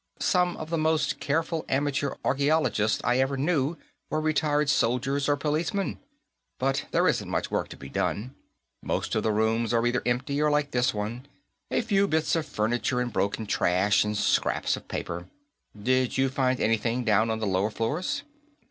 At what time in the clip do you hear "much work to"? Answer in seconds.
7.29-7.77